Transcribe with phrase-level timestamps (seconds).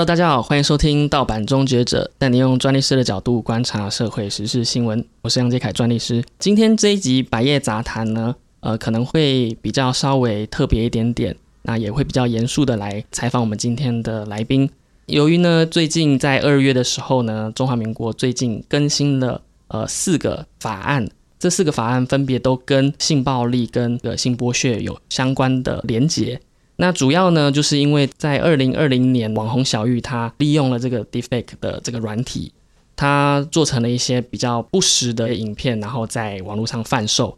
[0.00, 5.04] Hello，大家好，欢迎收听《盗版终结者》，带你用专利师的角度观察社会时事新闻。
[5.20, 6.24] 我是杨杰凯，专利师。
[6.38, 14.70] 今天这一集百业杂谈呢，呃，可能会比较稍微特别一点点，那也会比较严肃的来采访我们今天的来宾。
[15.04, 26.40] 由于呢，最近在二月的时候呢，中华民国最近更新了呃四个法案，这四个法案分别都跟性暴力跟个性剥削有相关的连结。
[26.80, 32.54] 那主要呢，就是因为在二零二零年，网红小玉她利用了这个 Deepfake 的这个软体，
[32.96, 37.36] 她做成了一些比较不实的影片，然后在网络上贩售。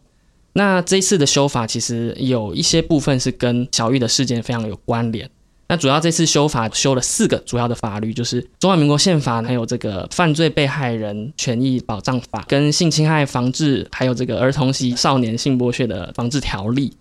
[0.53, 5.29] 那这次的修法，其实有一些部分是跟小玉的事件非常有关联。
[5.67, 16.93] 那主要这次修法修了四个主要的法律，就是中华民国宪法，还有这个犯罪被害人权益保障法，跟性侵害防治，还有这个儿童及少年性剥削的防治条例。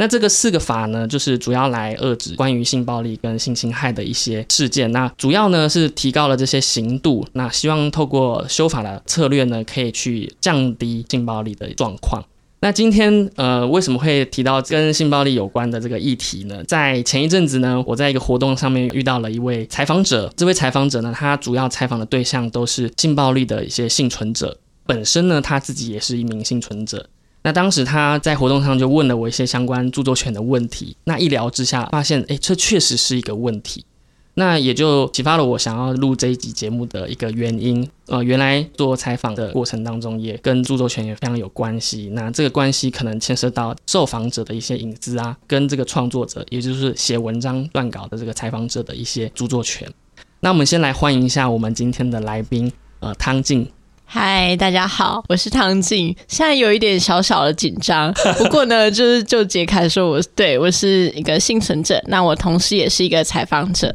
[0.00, 4.90] 那这个四个法呢，就是主要来遏制关于性暴力跟性侵害的一些事件。
[4.92, 12.24] 那主要呢是提高了这些刑度，那希望透过修法的策略呢，可以去降低性暴力的状况。
[12.60, 16.64] 那今天呃为什么会提到跟性暴力有关的这个议题呢？
[16.64, 24.56] 在前一阵子呢，我在一个活动上面遇到了一位采访者，这位采访者呢，他主要采访的对象都是性暴力的一些幸存者，
[24.86, 27.06] 本身呢他自己也是一名幸存者。
[27.42, 33.84] 那当时他在活动上就问了我一些相关著作权的问题，那一聊之下发现，哎，这确实是一个问题，
[34.34, 37.88] 那也就启发了我想要录这一集节目的一个原因。
[38.08, 49.90] 呃，原来做采访的过程当中也跟著作权也非常有关系，那这个关系可能牵涉到受访者的一些隐私啊，跟这个创作者，也就是写文章撰稿的这个采访者的一些著作权。
[50.40, 53.66] 那我们先来欢迎一下我们今天的来宾，呃，汤静。
[54.12, 56.08] 嗨，大家好，我是汤静。
[56.26, 63.94] 现在有一点小小的紧张， 不过呢，就是就杰凯说，我对我是一个幸存者，那我同时也是一个采访者。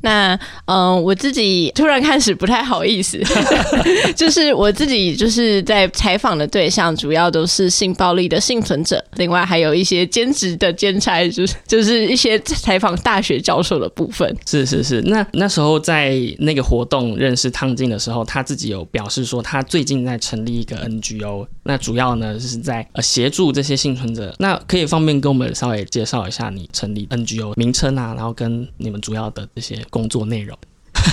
[0.00, 3.20] 那嗯，我自己 突然开始不太好意思，
[4.14, 14.36] 就是我自己就是在采访的对象，主要都是性暴力的幸存者，另外还有一些兼职的兼差，就是就是一些采访大学教授的部分。
[14.46, 24.32] 是是是，那那时候在那个活动认识汤静的时候，他自己有表示说，他最近在成立一个 NGO，那主要呢是在呃协助这些幸存者。
[24.38, 29.76] 那可以方便跟我们稍微介绍一下你成立 NGO 名称啊，然后跟你们主要的这些。
[29.90, 30.56] 工作内容，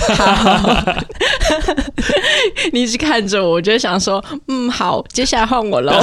[2.72, 5.92] 你一直看着我，我就想说，嗯，好，接下来换我喽。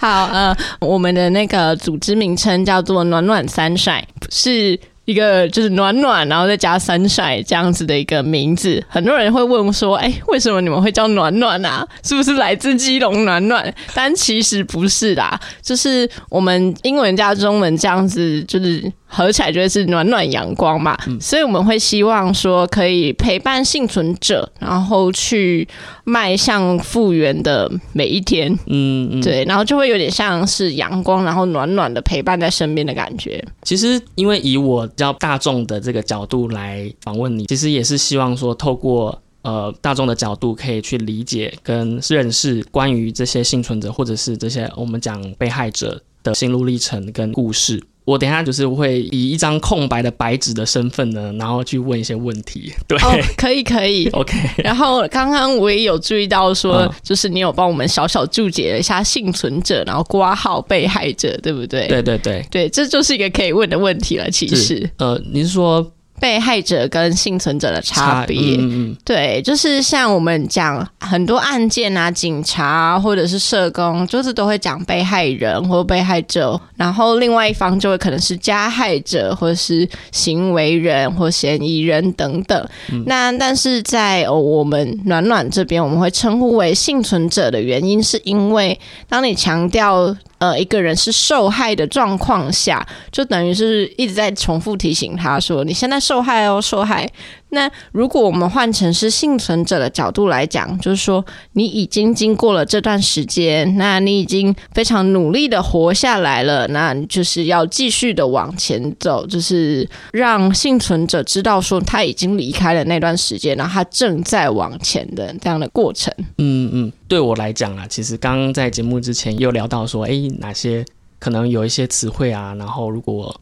[0.00, 4.78] 好，呃，我们的那个组织名称叫做“暖暖三晒”，是。
[5.06, 11.84] 一个就是暖暖，然后再加三晒这样子的一个名字，很多人会问说：“哎，为什么你们会叫暖暖啊？
[12.04, 20.96] 是不是来自基隆暖暖？”但其实不是啦，就是我们英文加中文这样子，就是合起来就会是暖暖阳光嘛。
[21.20, 25.66] 所以我们会希望说，可以陪伴幸存者，然后去
[26.04, 28.56] 迈向复原的每一天。
[28.66, 33.44] 嗯，对，然后就会有点像是阳光，然后暖暖的陪伴在身边的感觉。
[33.62, 47.82] 其实，因为以我比较大众的这个角度来访问你，其实也是希望说，透过呃大众的角度，可以去理解跟认识关于这些幸存者，或者是这些我们讲被害者的心路历程跟故事。
[48.10, 52.72] 我等下就是会以一张空白的白纸的身份呢，然后去问一些问题。
[52.88, 52.98] 对，
[53.36, 54.36] 可以可以， OK。
[54.64, 61.86] 然后刚刚我也有注意到说，就是你有帮我们小小注解了一下幸存者，然后挂号被害者，对不对？
[61.86, 64.28] 对对对对，这就是一个可以问的问题了。
[64.30, 65.92] 其实，呃，你是说？
[66.20, 68.58] 被害者跟幸存者的差别，
[69.04, 82.68] 对，就是像我们讲很多案件啊，警察或者是社工，就是都会讲被害人或被害者，然后另外一方就会可能是加害者或者是行为人或嫌疑人等等。
[83.06, 88.78] 那但是在我们暖暖这边，我们会称呼为幸存者的原因，是因为
[89.08, 90.14] 当你强调。
[90.40, 97.06] 呃，一个人是受害的状况下，就等于是一直在重复提醒他说：“你现在受害哦，受害。”
[97.50, 116.12] 那如果我们换成是幸存者的角度来讲，就是说你已经经过了这段时间，那你已经非常努力的活下来了，那就是要继续的往前走，就是让幸存者知道说他已经离开了那段时间，然后他正在往前的这样的过程。
[116.38, 120.84] 嗯嗯，对我来讲啊，其实刚刚在节目之前又聊到说，哎，哪些
[121.18, 123.34] 可能有一些词汇啊，然后如果。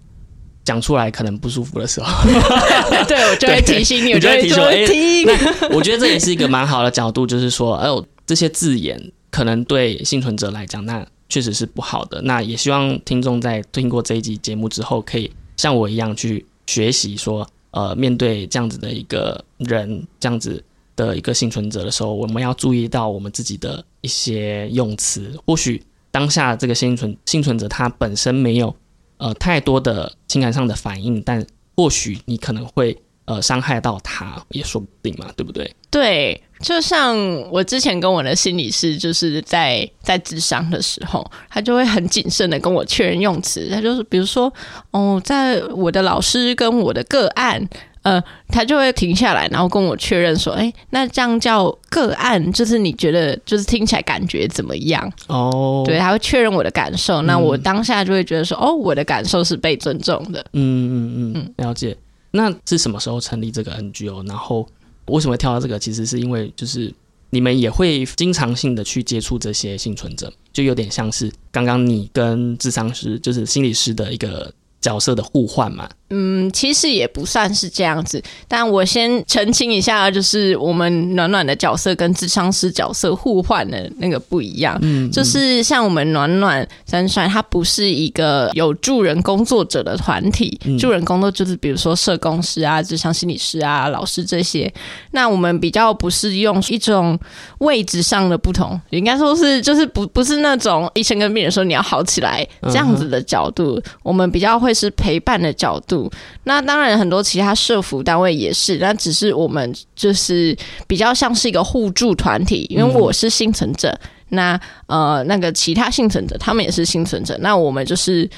[0.69, 2.29] 讲出来可能不舒服的时候，
[3.09, 5.27] 对我就会提醒你，我就会提醒。
[5.27, 9.01] 那我觉得这也是一个蛮好的角度，就是说，哎呦，这些字眼
[9.31, 12.21] 可能对幸存者来讲，那确实是不好的。
[12.21, 20.63] 那也希望听众在听过这一集节目之后，可以像我一样去学习，说呃面对这样子的一个人，这样子
[20.95, 25.33] 的一个幸存者的时候，我们要注意到我们自己的一些用词。
[25.47, 28.75] 或许当下这个幸存幸存者他本身没有
[29.19, 32.97] 呃太多的情感上的反应，但或许你可能会。
[33.29, 35.71] 呃，伤害到他也说不定嘛，对不对？
[35.91, 37.15] 对，就像
[37.51, 43.69] 我之前跟我的心理师，就是在在智商的时候，他就会很谨慎的跟我确认用词。
[43.69, 44.51] 他就是比如说，
[44.93, 47.63] 哦，在我的老师跟我的个案，
[48.09, 55.13] 呃，他就会停下来，然后跟我确认说，哎，那这样叫个案，就是你觉得就是听起来感觉怎么样？
[55.27, 60.41] 哦，对，他会确认我的感受，那我当下就会觉得说，哦，我的感受是被尊重的。
[60.53, 61.97] 嗯嗯嗯，了解。
[62.31, 64.27] 那是什么时候成立这个 NGO？
[64.29, 64.67] 然后
[65.07, 65.79] 为什么会跳到这个？
[65.79, 66.93] 其实是因为就是
[67.31, 75.89] 你们也会经常性的去接触这些幸存者，就有点像是刚刚你跟智商师，就是心理师的一个角色的互换嘛。
[76.11, 84.79] 嗯，其实也不算是这样子，但我先澄清一下，就是我们暖暖的角色跟智商师角色互换的那个不一样。
[84.81, 94.73] 嗯，就是像我们暖暖三帅，他不是一个有助人工作者的团体，助人工作就是比如说社工师啊、智商心理师啊、老师这些。
[95.11, 97.19] 那我们比较不是用一种
[97.59, 106.11] 位置上的不同，应该说是就是不不是那种医生跟病人说你要好起来这样子的角度，我们比较会是陪伴的角度。
[106.45, 110.57] 那当然，很多其他社服单位也是，那只是我们就是
[110.87, 113.99] 比较像是一个互助团体，因为我是幸存者，
[114.31, 118.29] 那呃那个其他幸存者他们也是幸存者，那我们就是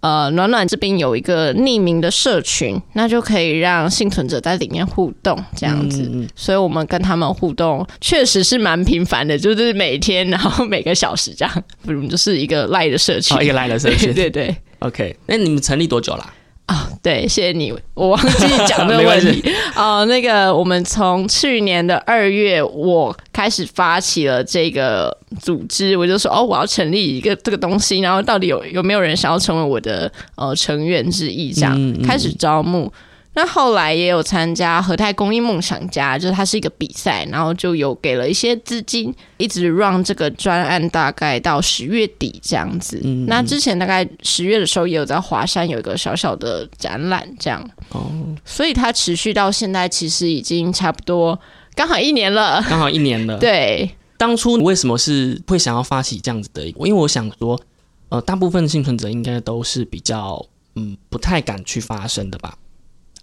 [0.00, 16.34] 呃暖暖这边有一个匿名的社群，那就可以让幸存者在里面互动这样子，所以我们跟他们互动确实是蛮频繁的，就是每天然后每个小时这样， 我们就是一个赖的社群，一个赖的社群， 对对，OK，那你们成立多久了？
[16.66, 19.42] 啊，对，谢谢你，我忘记讲这个 问题
[19.74, 20.04] 哦。
[20.04, 32.92] 那个，我们从去年的二月，我开始发起了这个组织，我就说哦，我要成立一个这个东西，然后到底有有没有人想要成为我的呃成员之一，这样开始招募。
[33.40, 43.00] 那后来也有参加和泰公益梦想家，就是它是一个比赛，然后就有给了一些资金，一直让这个专案大概到十月底这样子。
[43.28, 48.10] 那之前大概十月的时候也有在华山有一个小小的展览，这样哦，
[48.44, 51.38] 所以它持续到现在其实已经差不多
[51.76, 53.38] 刚好一年了，刚好一年了。
[53.38, 56.66] 对，当初为什么是会想要发起这样子的？
[56.66, 57.60] 因为我想说，
[58.08, 60.44] 呃，大部分幸存者应该都是比较
[60.74, 62.58] 嗯不太敢去发声的吧。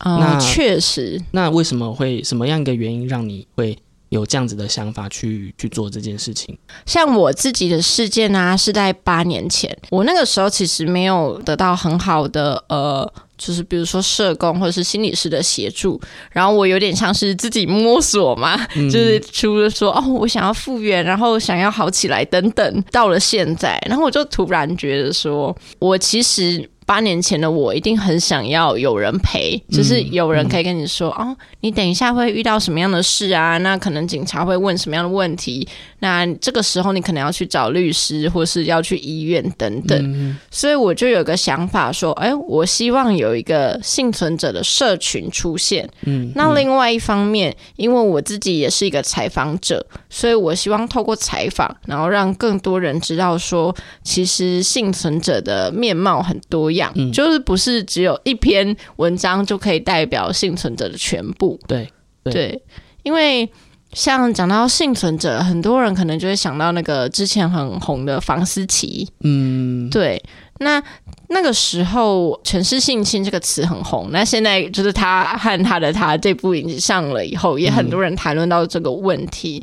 [0.03, 3.77] 那确实，那为什么会什么样一个原因让你会
[4.09, 6.57] 有这样子的想法去去做这件事情？
[6.85, 15.99] 像我自己的事件呢，是在八年前，我那个时候其实没有得到很好的呃，就是比如说社工或者是心理师的协助，
[16.31, 26.69] 然后我有点像是自己摸索嘛，就是除了说哦，我想要复原，然后想要好起来等等，到了现在，然后我就突然觉得说，我其实。
[26.85, 33.57] 八年前的我一定很想要有人陪，就是有人可以跟你说哦，你等一下会遇到什么样的事啊？
[33.57, 35.67] 那可能警察会问什么样的问题？
[35.99, 40.37] 那这个时候你可能要去找律师，或是要去医院等等。
[40.51, 45.89] 所以我就有个想法说，哎，我希望有一个幸存者的社群出现。
[46.03, 56.74] 嗯，那另外一方面，因为我自己也是一个采访者，所以我希望透过采访，然后让更多人知道说，其实幸存者的面貌很多。
[56.75, 61.59] 样，就是不是只有一篇文章就可以代表幸存者的全部？
[61.67, 61.89] 对
[62.23, 62.61] 对，
[63.03, 63.49] 因为
[63.93, 69.07] 像讲到幸存者，很多人可能就会想到那个之前很红的房思琪。
[69.21, 70.21] 嗯，对。
[70.59, 70.81] 那
[71.27, 79.61] 那个时候“城市性侵”这个词很红，那现在就是他和他的他这部影上了以后，也很多人谈论到这个问题。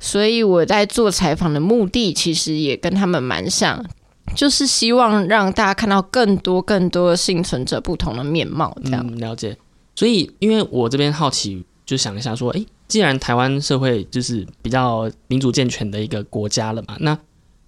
[0.00, 3.84] 所以我在做采访的目的，其实也跟他们蛮像。
[4.34, 9.56] 就是希望让大家看到更多更多幸存者不同的面貌，这样了解。
[9.94, 17.16] 所以，因为我这边好奇，就想一下说，哎，既然台湾社会就是比较民主健全的一个国家了嘛，那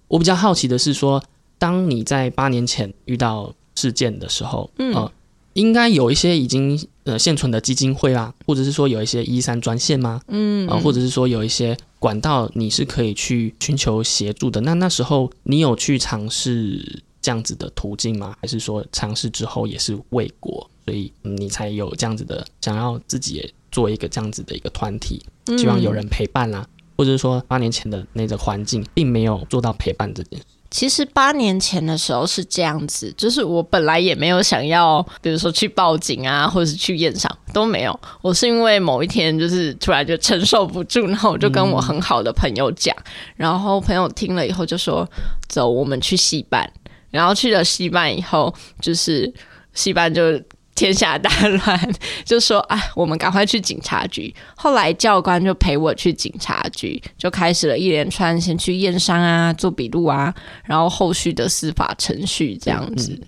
[0.09, 1.23] 我比较好奇的是说，
[1.57, 5.09] 当你在八年前遇到事件的时候，嗯，
[5.57, 10.21] 应该有一些已经呃现存的基金会啊，或者是说有一些一三专线吗？
[10.27, 11.75] 嗯，啊，或者是说有一些。
[11.99, 14.61] 管道你是可以去寻求协助的。
[14.61, 18.35] 那那时候你有去尝试这样子的途径吗？
[18.39, 25.19] 还是说尝试之后也是未果，所以你才有这样子的想要自己也做一个这样子的一个团体，
[25.57, 26.67] 希望有人陪伴啦？
[26.95, 30.45] 或者是说八年前的那个环境，并没有做到陪伴这件事。
[30.69, 37.99] 其实八年前的时候是这样子，就是我本来也没有想要，比如说去报警啊，或者是去验伤都没有。
[38.21, 42.95] 我是因为某一天就是突然就承受不住，然后我就跟我很好的朋友讲，
[43.35, 45.07] 然后朋友听了以后就说
[45.47, 46.69] ：“走，我们去戏班。”
[47.09, 49.33] 然后去了戏班以后，就是
[49.73, 50.41] 戏班就。
[50.77, 51.91] 天下大乱，
[52.23, 54.33] 就说啊，我们赶快去警察局。
[54.55, 60.31] 后来教官就陪我去警察局，就开始了一连串先去验伤啊、做笔录啊，
[60.65, 63.19] 然后后续的司法程序这样子。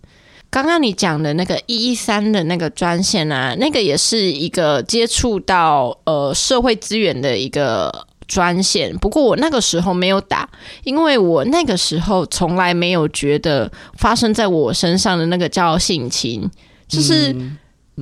[0.51, 8.95] 刚刚你讲的那个一一三的那个专线啊，那个也是一个接触到呃社会资源的一个专线。
[8.97, 10.47] 不过我那个时候没有打，
[10.83, 16.47] 因为我那个时候从来没有觉得发生在我身上的那个叫性侵。
[16.89, 17.33] 就是，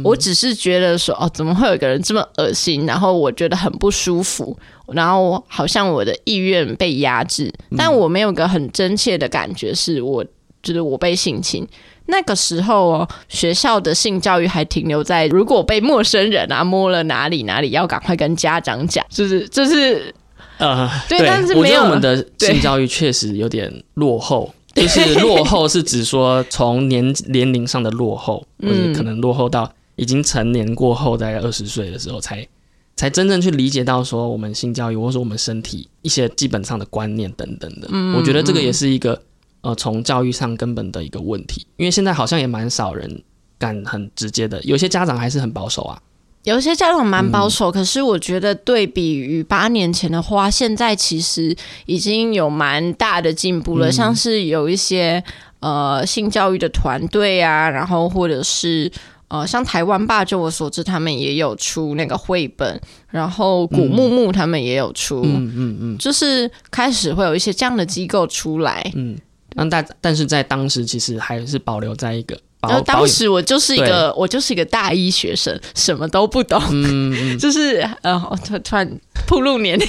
[0.04, 2.86] 我只是觉得说，哦，怎么会有一个人这么恶心？
[2.86, 4.58] 然后我觉得很不舒服，
[4.94, 10.24] 然后好像我的意愿被压制，但我没有个很真切的感觉，是我
[10.64, 11.68] 就是我被性侵。
[12.10, 20.14] 那个时候哦，学校的性教育还停留在，如果被陌生人啊摸了哪里哪里，要赶快跟家长讲，就是就是
[20.58, 24.54] 呃，对，但是没有我们的 性教育确实有点落后。
[24.78, 32.48] 就是 落后，是指说从年年龄上的落后，或者可能落后到已经成年过后，大概二十岁的时候，才
[32.96, 37.88] 才真正去理解到说我们性教育，或者说我们身体一些基本上的观念等等的。
[38.18, 39.22] 我觉得这个也是一个
[39.62, 43.24] 呃从教育上根本的一个问题，因为现在好像也蛮少人
[43.58, 46.00] 敢很直接的，有些家长还是很保守啊。
[46.44, 51.54] 有些家长蛮保守，可是我觉得对比于八年前的话，现在其实
[51.86, 53.92] 已经有蛮大的进步了。
[53.92, 55.22] 像是有一些
[55.60, 58.90] 呃性教育的团队啊，然后或者是
[59.28, 62.80] 呃像台湾吧，就我所知，他们也有出那个绘本，
[63.10, 69.18] 然后古木木他们也有出，嗯嗯嗯，就是开始会有一些这样的机构出来，嗯，
[69.56, 72.40] 那但但是在当时其实还是保留在一个。
[72.68, 76.62] 然后当时我就是一个我就是一个大一学生，什么都不懂，
[77.40, 79.88] 就是呃突突然暴露年龄，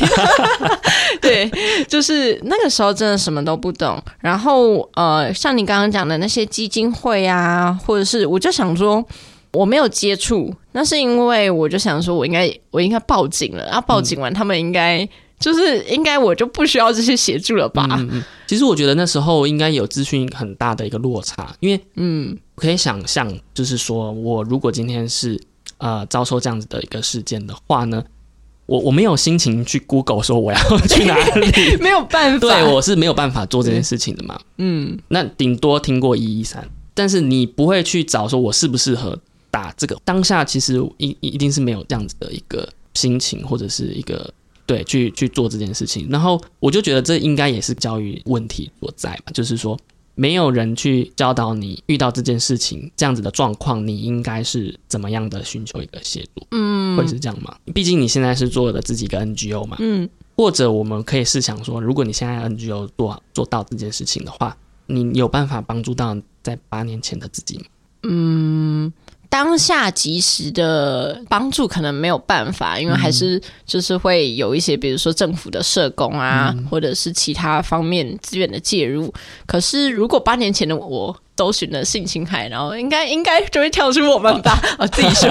[1.20, 1.50] 对，
[1.88, 4.02] 就是那个时候真的什么都不懂。
[4.20, 9.04] 然后呃，像你刚刚讲的那些基金会啊，或者是我就想说
[9.52, 15.08] 我没有接触，那是因为我就想说我应该我应该报警了，然后报警完他们应该。
[15.38, 17.86] 就是应该我就不需要这些协助了吧？
[17.92, 18.24] 嗯嗯。
[18.46, 25.40] 其实我觉得那时候应该有资讯很大的一个落差，因为嗯，可以想象，就是说我如果今天是
[25.76, 28.02] 呃遭受这样子的一个事件的话呢，
[28.66, 34.40] 我我没有心情去 Google 说我要去哪里， 没有办法，对我是没有办法做这件事情的嘛。
[34.56, 39.16] 嗯，那顶多听过一一三，但是你不会去找说我适不适合
[39.50, 39.96] 打这个。
[40.04, 44.32] 当下其实一一定是没有这样子的一个心情或者是一个。
[44.68, 49.74] 对，去去做这件事情，然后我就觉得这应该也是教育问题所在吧，就是说
[50.14, 57.56] 没有人去教导你遇到这件事情这样子的状况，你应该是怎么样的寻求一个协助，嗯，会是这样吗？
[57.72, 60.06] 毕竟你现在是做的自己一个 NGO 嘛，嗯，
[60.36, 64.54] 或者我们可以试想说，如果你现在 NGO 做做到这件事情的话，
[64.86, 67.64] 你有办法帮助到在八年前的自己吗？
[68.02, 68.92] 嗯。
[69.30, 79.12] 当下及时的帮助可能没有办法，因为还是就是会有一些，比如说政府的社工啊，或者是其他方面资源的介入。
[79.46, 84.58] 可是如果八年前的我都选了性侵害，然后应该应该就会跳出我们吧？
[84.78, 85.30] 我自己说，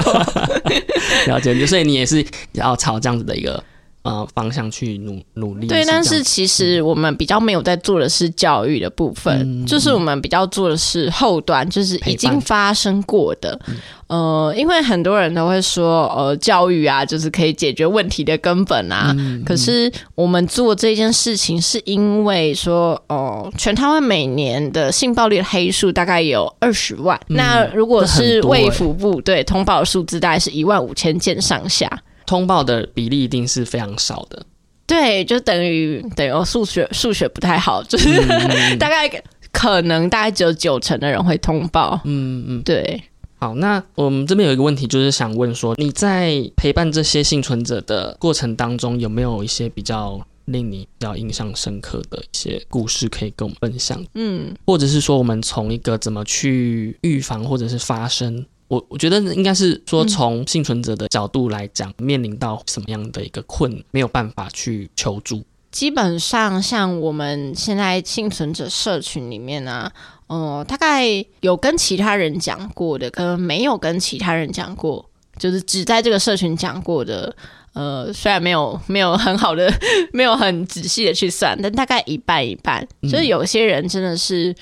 [1.26, 3.64] 了解，所以你也是要朝这样子的一个。
[4.08, 5.68] 呃，方向去努努力。
[5.68, 13.60] 对，但是其实我们比较没有在做的是教育的部分，就是我们比较做的是后端，就是已经发生过的。
[14.08, 19.14] 呃，因为很多人都会说，呃，教育啊，就是可以解决问题的根本啊。
[19.46, 31.92] 可是我们做这件事情，是因为说，哦，全台湾每年的性暴力的黑数大概有二十万，那如果是卫福部对通报数字，大概是一万五千件上下。
[32.28, 34.46] 通报的比例一定是非常少的，
[34.86, 38.14] 对，就等于等于数学数学不太好，就是
[38.78, 39.10] 大概
[39.52, 42.00] 可能大概只有九成的人会通报。
[42.04, 43.02] 嗯嗯，对。
[43.40, 54.04] 好，那我们这边有一个问题，就是想问说，你在陪伴这些幸存者的过程当中，有没有一些比较令你比较印象深刻的一些故事可以跟我们分享？
[54.16, 58.44] 嗯，或者是说，我们从一个怎么去预防或者是发生？
[58.68, 65.44] 我我觉得应该是说，从幸存者的角度来讲，面临到什么样的一个困，没有办法去求助。
[65.72, 69.92] 基本上，像我们现在幸存者社群里面呢，
[70.28, 71.04] 呃，大概
[71.42, 77.36] 有跟其他人讲过的，跟没有跟其他人讲过，就是只在这个社群讲过的。
[77.74, 79.72] 呃，虽然没有没有很好的，
[80.12, 82.84] 没有很仔细的去算，但大概一半一半。
[83.04, 84.56] 就是有些人真的是，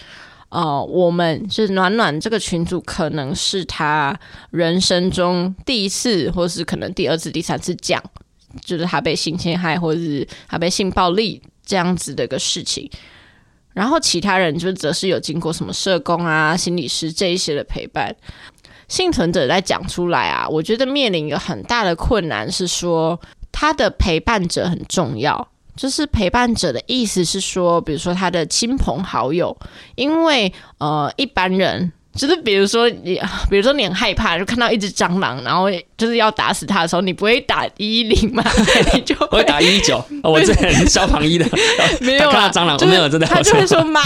[0.55, 4.17] 呃，我们是暖暖这个群组，可能是他
[4.51, 8.01] 人生中第一次，或是可能第二次、第三次讲，
[8.63, 12.89] 就是他被性侵害，或者是他被性暴力这样子的一个事情。
[13.73, 18.15] 然后其他人就则是有经过什么社工啊、心理师这一些的陪伴。
[18.87, 23.19] 幸存者在讲出来啊，我觉得面临一个很大的困难是说，
[23.51, 25.49] 他的陪伴者很重要。
[25.75, 29.55] 就是陪伴者的意思是说，比如说他的亲朋好友，
[29.95, 31.91] 因为呃一般人。
[32.15, 35.65] 就是比如说你，比如说你很害怕，就看到一只蟑螂，然后
[35.97, 38.41] 就是要打死它的时候，你不会打一一零吗？
[38.95, 40.01] 你就会打一一九。
[40.23, 40.53] 我这
[40.85, 41.45] 消防一的，
[41.99, 43.27] 没有看到蟑螂，我没有真的。
[43.27, 44.01] 他就会说 妈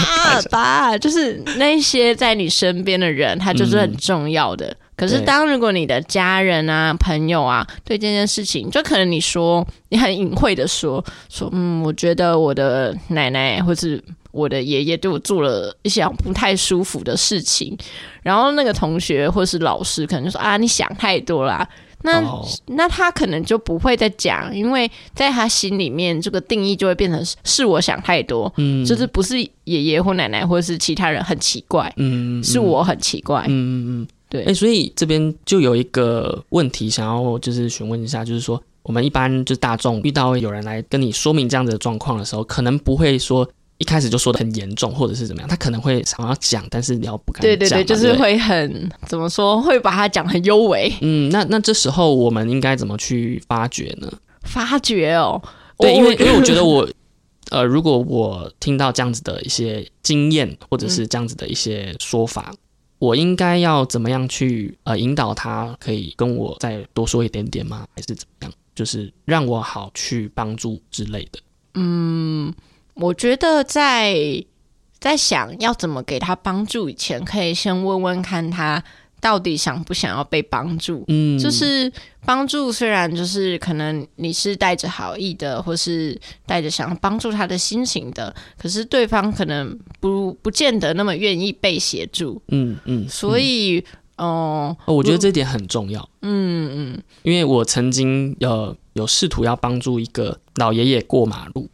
[0.50, 4.76] 爸，就是那些在你身边的人，他就是很重要的。
[5.00, 14.02] 可是当如果你的家人啊、朋友啊，对这件事情，就可能你说你很隐晦的说说，嗯，我觉得我的奶奶或是。
[14.32, 17.76] 我的爷爷对我做了一些不太舒服的事情，
[18.22, 21.68] 然后那个同学或是老师可能就说啊，你想太多啦。
[22.02, 22.22] 那
[22.66, 34.44] 那他可能就不会再讲，因为在他心里面，这个定义就会变成是我想太多，嗯，就是不是爷爷或奶奶或者是其他人很奇怪，嗯，是我很奇怪，嗯嗯嗯，对。
[34.44, 43.46] 哎，所以这边就有一个问题想要就是询问一下，就是说我们一般就是大众遇到有人来跟你说明这样子的状况的时候，可能不会说。
[43.78, 47.48] 一开始就说的很严重，或者是怎么样，他可能会想要讲，但是你要不敢讲。
[47.48, 50.92] 对对对，就是会很怎么说，会把它讲很优美。
[51.00, 54.12] 嗯，那那这时候我们应该怎么去发掘呢？
[54.42, 55.42] 发掘哦，
[55.78, 56.86] 对，因为因为我觉得 我
[57.50, 62.52] 呃，如果我听到这样子的一些经验，或者是这样子的一些说法，
[63.00, 67.84] 我应该要怎么样去呃引导他，可以跟我再多说一点点吗？
[67.96, 68.52] 还是怎么样？
[68.76, 71.40] 就是让我好去帮助之类的。
[71.74, 72.54] 嗯。
[72.94, 74.44] 我觉得在
[74.98, 78.84] 在想要怎么给他帮助以前，可以先问问看他
[79.20, 81.04] 到底想不想要被帮助。
[81.08, 81.92] 嗯，就是
[82.24, 92.40] 帮助虽然就是可能你是带着好意的，或是带着想要帮助他的心情的，可是对方可能不不见得那么愿意被协助。
[92.48, 93.84] 嗯嗯，所以
[94.16, 96.08] 哦，我觉得这点很重要。
[96.22, 101.68] 嗯嗯，因为我曾经呃有试图要帮助一个老爷爷过马路。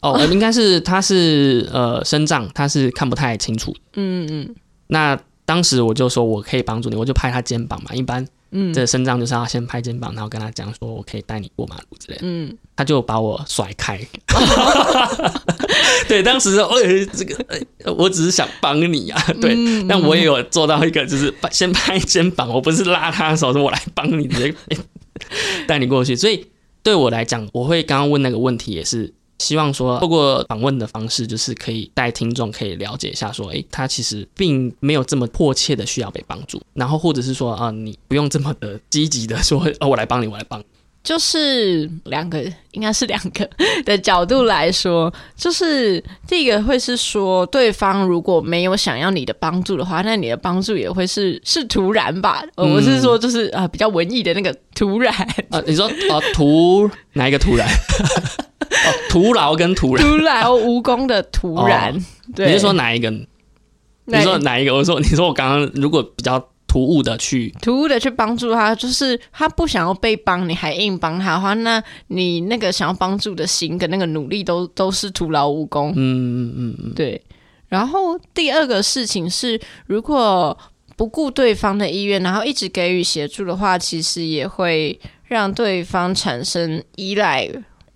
[0.00, 3.74] 哦，应该是他是呃身障，他是看不太清楚。
[3.94, 4.54] 嗯嗯。
[4.86, 7.94] 那当时我就说我可以帮助你，我就拍他肩膀嘛。
[7.94, 12.18] 一般，嗯，这身障就是要先拍肩膀，然后跟他讲说我可以带你过马路之类。
[12.20, 12.54] 嗯。
[12.76, 13.98] 他就把我甩开。
[16.06, 16.68] 对，当时哦，
[17.14, 19.18] 这个我只是想帮你啊。
[19.40, 19.56] 对，
[19.88, 24.54] 但我也有做到一个，就是先拍肩膀，我不是拉他的手，说我来帮你，直接
[25.66, 26.14] 带你过去。
[26.14, 26.46] 所以
[26.82, 29.14] 对我来讲，我会刚刚问那个问题也是。
[29.38, 40.62] 希望说，透过访问的方式，就是可以带听众可以了解一下，说，哎，他其实并没有这么迫切的需要被帮助，然后或者是说，啊，你不用这么的积极的说，哦，我来帮你，我来帮。
[41.04, 43.48] 就是两个，应该是两个
[43.84, 52.42] 的角度来说，就是第一个会是说，对方如果没有想要你的帮助的话，那你的帮助也会是是突然吧？
[52.56, 55.14] 我是说，就是啊，比较文艺的那个突然
[55.48, 57.66] 啊，你说啊，突哪一个突然？
[58.86, 61.92] 哦，徒劳跟徒然，徒劳无功的徒然，
[62.34, 63.10] 对，你是说哪一个？
[63.10, 64.74] 你说哪一个？
[64.74, 75.92] 我说，你说我刚刚如果比较突兀的去，突兀的去帮助他，就是他不想要被帮，你还硬帮他的话，那你那个想要帮助的心跟那个努力都都是徒劳无功。
[75.94, 77.20] 嗯嗯嗯嗯，对。
[77.68, 80.56] 然后第二个事情是，如果
[80.96, 87.46] 不顾对方的意愿，然后一直给予协助的话，其实也会让对方产生依赖。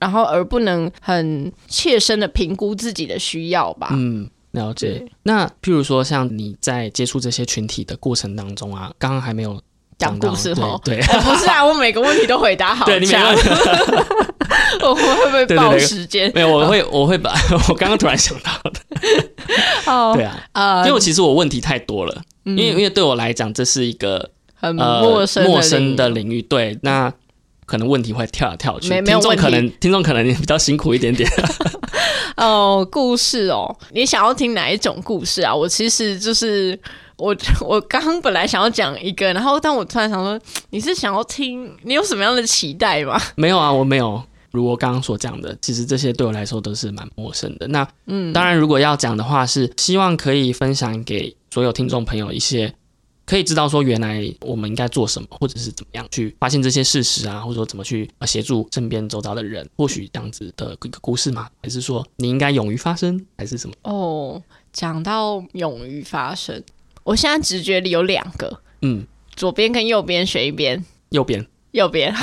[0.02, 3.90] 然后而不能很切身的评估自己的需要吧？
[3.92, 5.06] 嗯，了解。
[5.22, 9.62] 那譬如说，像你在接触这些群体的过程当中啊，刚刚还没有
[9.96, 13.18] 讲故事哦，对，不是啊，我每个问题都回答好， 对，你每个
[14.80, 16.32] 我会不会报时间？
[16.34, 17.32] 没有，我会，我会把
[17.70, 18.80] 我刚刚突然想到的。
[19.86, 26.42] 哦，对啊，呃，因为其实我问题太多了，因为因为对我来讲，这是一个很陌生陌生的领域。
[26.42, 27.12] 对，那。
[27.72, 31.26] 可能问题会跳来跳去，听众可能听众可能比较辛苦一点点。
[32.36, 35.54] 哦，故事哦，你想要听哪一种故事啊？
[35.54, 36.78] 我其实就是
[37.16, 37.34] 我
[37.66, 41.74] 我刚本来想要讲一个，然后但我突然想说，你是想要听？
[41.84, 43.18] 你有什么样的期待吗？
[43.36, 44.22] 没有啊，我没有。
[44.50, 47.66] 如我刚刚所讲的，其实这些对我来说都是蛮陌生的。
[47.68, 52.74] 那嗯，当然，如果要讲的话，是希望可以分享给所有听众朋友一些。
[53.32, 63.74] 可以知道说原来我们应该做什么，或者是怎么样去发现这些事实啊，或者说怎么去协助身边周遭的人，或许这样子的一个故事嘛，还是说你应该勇于发声，还是什么？
[63.84, 66.62] 哦，讲到勇于发声，
[67.04, 72.14] 我现在直觉里有两个，嗯，左边跟右边选一边，右边，右边。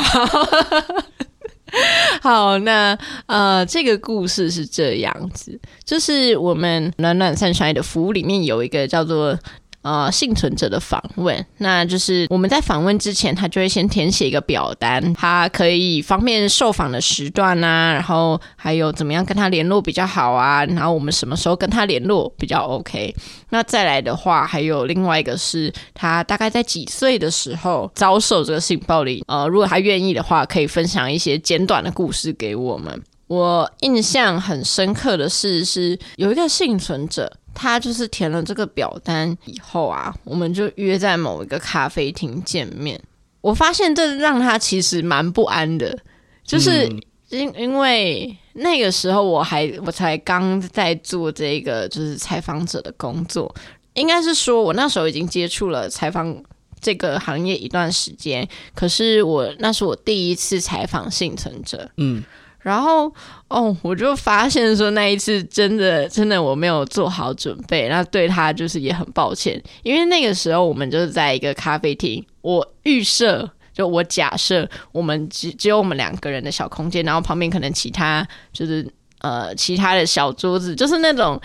[2.22, 2.95] 好，那
[3.26, 9.36] 呃，这个故事是这样子，就是我们暖暖散衰的服务里面有一个叫做。
[9.82, 23.15] 呃，幸存者的访问，那就是我们在访问之前，他就会先填写一个表单，他可以方便受访的时段啊，然后还有怎么样跟他联络比较好啊，然后我们什么时候跟他联络比较 OK。
[23.52, 33.02] 那再来的话，还有另外一个是他大概在几岁的时候遭受这个性暴力，呃，如果他愿意的话，可以分享一些简短的故事给我们。
[33.28, 37.32] 我印象很深刻的是，是有一个幸存者。
[37.54, 43.00] 他就是填了这个表单以后啊，我们就约在某一个咖啡厅见面。
[43.42, 45.98] 我发现这让他其实蛮不安的，
[46.44, 46.88] 就是
[47.30, 53.54] 因因为那个时候我还我才刚在做这个就是采访者的工作，
[53.94, 56.36] 应该是说我那时候已经接触了采访
[56.82, 62.24] 这个行业一段时间，可是我那是我第一次采访幸存者，嗯。
[62.62, 63.12] 然后
[63.48, 78.86] 哦，我就发现说那一次真的真的我没有做好准备，那对他就是也很抱歉，因为那个时候我们就是在一个咖啡厅，我预设就我假设我们只只有我们两个人的小空间，然后旁边可能其他就是
[79.22, 81.39] 呃其他的小桌子，就是那种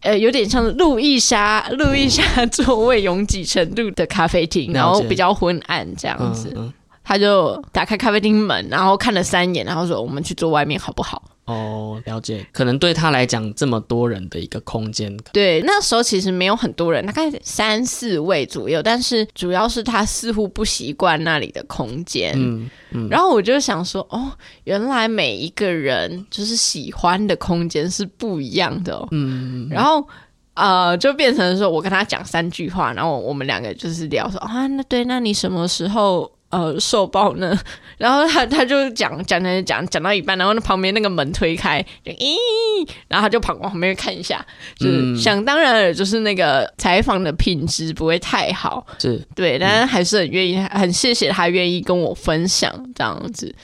[0.00, 6.52] 呃有点像路易莎路易莎座位拥挤程度的咖啡厅，然后比较昏暗这样子。
[7.08, 12.46] 他就打开咖啡厅门，然后看了三眼，然后说：“我们去坐外面好不好？”哦，了解。
[12.52, 18.82] 可能对他来讲，这么多人的一个空间，对，那时候其实没有很多人，大概三四位左右。
[18.82, 22.34] 但是主要是他似乎不习惯那里的空间。
[22.36, 23.08] 嗯嗯。
[23.08, 24.30] 然后我就想说：“哦，
[24.64, 29.66] 原来每一个人就是喜欢的空间是不一样的。”嗯。
[29.70, 30.06] 然后
[30.52, 37.58] 呃，就变成说我跟他讲三句话，然后我们两个就是聊说：“啊，那对，那你什么时候？”呃，受报呢？
[37.98, 42.36] 然后他他就讲讲讲讲讲到一半，然后那旁边那个门推开，就咦，
[43.08, 44.44] 然后他就跑往旁边看一下，
[44.76, 53.54] 就是想当然就是那个采访的品质不会太好，是对，但是还是很愿意，很谢谢他愿意跟我分享这样子。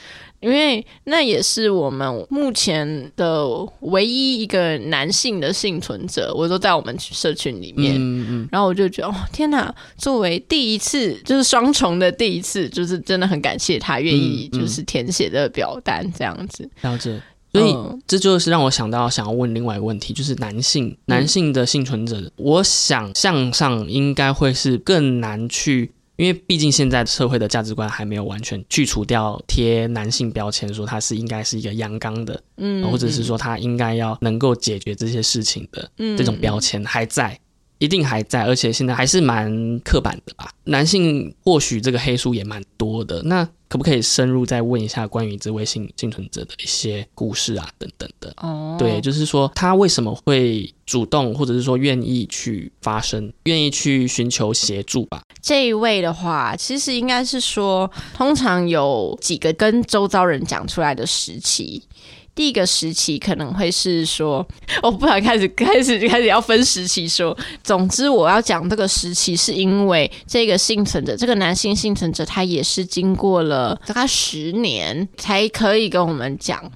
[0.45, 3.47] 因为那也是我们目前的
[3.81, 7.95] 唯一一个男性的幸存者，我都在我们社群里面。
[7.97, 8.49] 嗯嗯。
[8.53, 9.75] 然后我就觉得，哦，天哪！
[9.97, 16.69] 作为第一次，就是双重的第一次，就是真的很感谢他愿意就是填写的表单这样子。
[16.83, 17.19] 了解。
[17.53, 17.73] 所以
[18.07, 25.93] 这就是让我想到想要问另外一个问题，就是男性男性的幸存者，我想向上应该会是更难去。
[26.17, 37.39] 因为毕竟现在社会的价值观还没有完全去除掉贴男性标签，说他是应该是一个阳刚的，嗯，或者是说他应该要能够解决这些事情的这种标签还在，
[37.79, 40.51] 一定还在，而且现在还是蛮刻板的吧。
[40.65, 43.49] 男性或许这个黑书也蛮多的，那。
[43.67, 48.33] 可不可以深入再问一下关于这位幸幸存者的一些故事啊，等等的？
[48.37, 55.23] 哦，对，就是说他为什么会主动，或者是说愿意去发声，愿意去寻求协助吧？
[55.43, 61.83] 这一位的话，其实应该是说，通常有几个跟周遭人讲出来的时期。
[62.35, 64.47] 第一个时期可能会是说，
[64.83, 67.37] 我不想开始开始开始要分时期说。
[67.63, 76.71] 总之，我要讲这个时期，是因为这个幸存者，这个男性幸存者，他也是经过了大概十年才可以跟我们讲。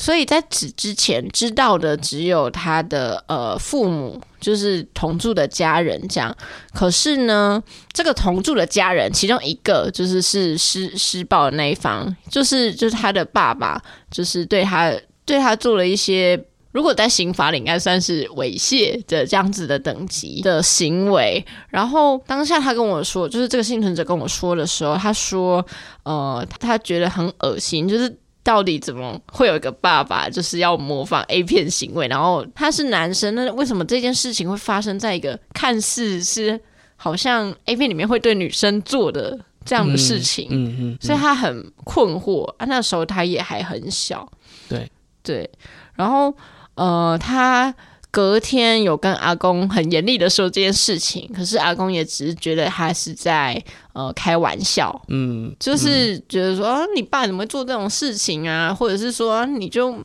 [0.00, 6.34] 所以在此之前知道的只有他的呃父母，就是同住的家人这样。
[6.72, 7.60] 可是呢，
[7.92, 21.44] 这个同住的家人其中一个就是是施施暴的那一方，就是就是他的爸爸，就是对他对他做了一些，如果在刑法里应该算是猥亵的这样子的等级的行为。
[21.70, 25.66] 然后当下他跟我说，就是这个幸存者跟我说的时候，他说
[26.04, 28.16] 呃，他觉得很恶心，就是。
[28.48, 32.08] 到底怎么会有一个爸爸就是要模仿 A 片行为？
[32.08, 36.58] 然后他是男生，那为什么这件事情会发生在一个看似是
[36.96, 40.48] 好像 A 片里面会对女生做的这样的事情？
[40.50, 42.64] 嗯嗯，所以他很困惑啊。
[42.64, 44.26] 那时候他也还很小，
[44.66, 44.90] 对
[45.22, 45.50] 对，
[45.94, 46.34] 然后
[46.76, 47.74] 呃他。
[48.18, 60.04] 隔天有跟阿公很严厉的说这件事情，可是阿公也只是觉得他是在呃开玩笑，嗯，就是觉得说你爸怎么会做这种事情啊，或者是说你就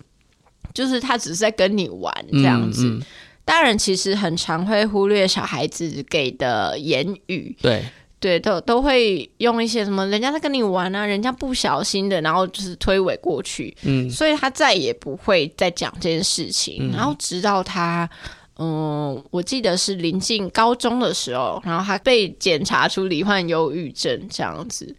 [0.76, 3.00] 就是他只是在跟你玩这样子，
[3.44, 7.84] 大人其实很常会忽略小孩子给的言语，对
[8.24, 18.10] 对，都都会用一些什么人家在跟你玩啊，人家不小心的，然后就是推诿过去，嗯，所以他再也不会再讲这件事情，然后直到他。
[18.60, 24.96] 嗯，我记得是临近高中的时候，然后他被检查出罹患忧郁症这样子，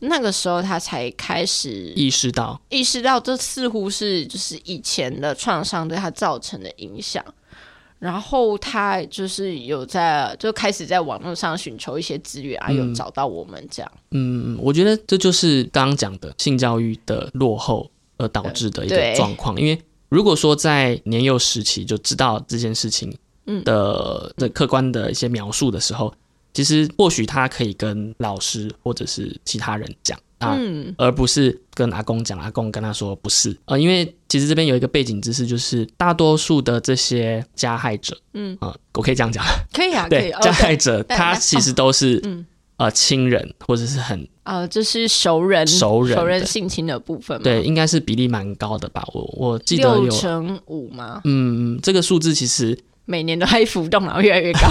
[0.00, 7.24] 那个时候他才开始意识到，意识到这似乎是就是以前的创伤对他造成的影响，
[7.98, 13.92] 然后他就是有在就开始在网络上寻求一些资源啊，有找到我们这样。
[14.10, 19.78] 嗯，我觉得这就是刚刚讲的性教育的落后而导致的一个状况，因为。
[20.08, 23.12] 如果说在年幼时期就知道这件事情
[23.64, 26.14] 的的客观的一些描述的时候，
[26.56, 30.56] 其实或许他可以跟老师或者是其他人讲啊，
[30.96, 42.22] 而不是跟阿公讲，阿公跟他说不是啊，因为其实这边有一个背景知识，就是大多数的这些加害者，嗯啊，我可以这样讲，可以啊，对，加害者他其实都是
[42.78, 44.26] 呃亲人或者是很。
[44.42, 49.04] 啊，这是熟人熟人熟人性侵的部分，对，应该是比例蛮高的吧？
[49.12, 51.20] 我我记得有六成五吗？
[51.24, 54.68] 嗯，这个数字其实每年都在浮动，然后越来越高。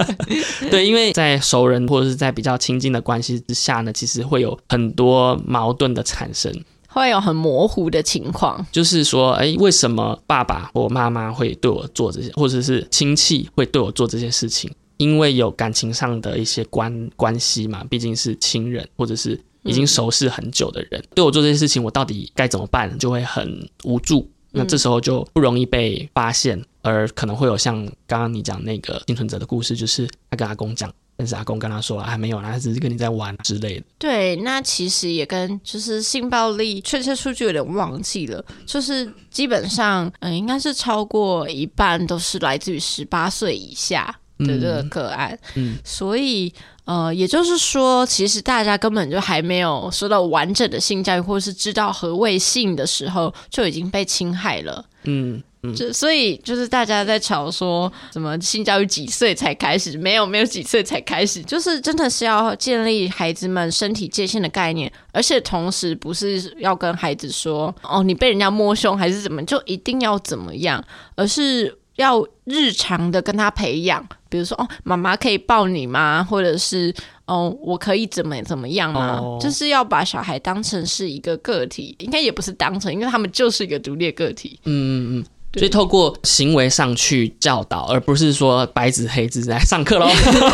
[0.70, 6.52] 对，因为在熟人或者是在比较亲近的关系之下呢，其实会有很多矛盾的产生，
[6.88, 14.70] 会有很模糊的情况，就是说，哎，为什么爸爸或妈妈会对我做这些，或者是亲戚会对我做这些事情？
[14.98, 22.96] 因为有感情上的一些关关系嘛，毕竟是亲人或者是已经熟识很久的人，对我做这些事情，我到底该怎么办？
[22.98, 24.30] 就会很无助。
[24.52, 33.86] 那这时候就不容易被发现，而可能会有像刚刚你讲那个幸存者的故事，就是他跟阿公讲，但是阿公跟他说还没有啦，他只是跟你在玩之类的。
[33.98, 44.14] 对，那其实也跟就是性暴力确切数据有点忘记了，就是基本上嗯，应该是超过一半都是来自于十八岁以下。
[44.38, 46.52] 的这个个案，嗯，所以
[46.84, 59.96] 呃，也就是说，其实大家根本就还没有受到完整的性教育，或是知道何谓性的时候，就已经被侵害了，嗯嗯，就所以就是大家在吵说什么性教育几岁才开始？
[59.96, 70.84] 没有没有几岁才开始，就是真的是要建立孩子们身体界限的概念，而且同时不是要跟孩子说哦，你被人家摸胸还是怎么，就一定要怎么样，
[71.16, 71.78] 而是。
[71.96, 76.24] 要日常的跟他培养，比如说哦，妈妈可以抱你吗？
[76.24, 76.92] 或者是
[77.26, 79.20] 哦，我可以怎么怎么样吗？
[79.38, 84.58] 就是要把小孩当成是一个个体，应该也不是当成，因为他们就是一个独立个体。
[84.64, 85.24] 嗯嗯嗯。
[85.54, 90.06] 所以透过行为上去教导，而不是说白纸黑字在上课喽，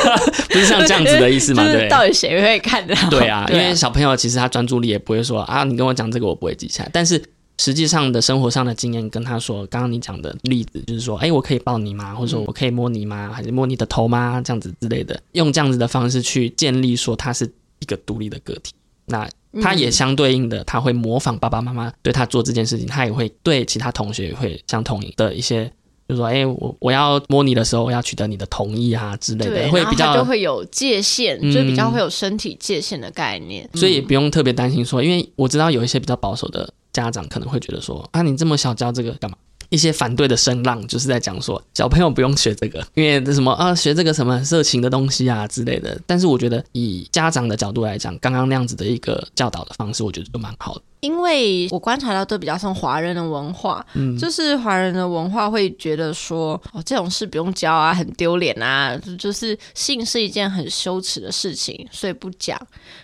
[0.50, 1.64] 不是像这样子的意思嘛？
[1.70, 1.88] 对。
[1.88, 2.94] 到底谁会看到？
[3.10, 7.22] 对啊，因为小朋友其实他专注力也不会说啊，你跟我讲这个我不会记下来，但是。
[7.60, 12.14] 实际上的生活上的经验跟他说，刚刚你讲的例子就是说，哎，我可以抱你吗？
[12.14, 13.32] 或者说我可以摸你吗？
[13.34, 14.40] 还是摸你的头吗？
[14.44, 18.72] 这样子之类的，用这样子的方式去建立说他是一个独立的个体。
[19.08, 19.28] 那
[19.62, 25.70] 他也相对应的，他会模仿爸爸妈妈对他做这件事情，他也会对其他同学也会相同的一些，
[26.08, 36.72] 就说，哎，我我要摸你的时候，我要取得你的同意啊之类的，会比较就会有界限，就比较会有身体界限的概念，所以也不用特别担心说，因为我知道有一些比较保守的。
[36.90, 39.36] 家长可能会觉得说啊，你这么小教这个干嘛？
[39.70, 46.00] 一些反对的声浪就是在讲说，小朋友不用学这个，因为这什么啊，学这个什么色情的东西啊之类的。
[46.06, 50.82] 但是我觉得以家长的角度来讲，刚刚那样子的一个教导的方式，我觉得就蛮好的。
[51.00, 62.60] 因为我观察到都比较像华人的文化，嗯，就是华人的文化会觉得说，哦，这种事不用教啊，很丢脸啊，就是性是一件很羞耻的事情，所以不讲。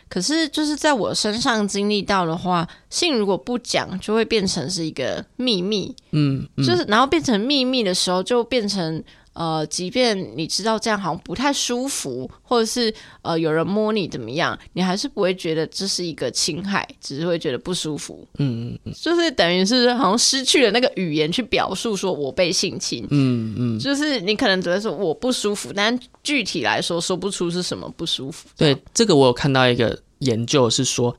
[0.09, 9.03] 可是就是在我身上经历到的话，性如果不讲，就会变成是一个秘密，嗯，就是然后变成秘密的时候，就变成。
[9.35, 12.93] 呃，即便你知道这样好像不太舒服，或者是
[13.23, 18.27] 呃有人摸你怎么样，你还是不会觉得这是一个侵害，只是会觉得不舒服。
[18.39, 23.07] 嗯就是等于是好像失去了那个语言去表述说我被性侵。
[23.11, 28.49] 嗯嗯，就是你可能只会说我不舒服，但具体来说说不出是什么不舒服。
[28.57, 31.17] 对，这个我有看到一个研究是说，